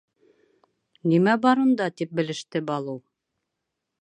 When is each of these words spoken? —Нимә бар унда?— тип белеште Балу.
—Нимә 1.11 1.35
бар 1.45 1.63
унда?— 1.67 1.91
тип 2.01 2.19
белеште 2.21 2.67
Балу. 2.71 3.01